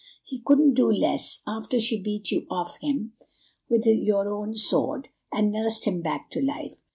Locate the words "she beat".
1.79-2.31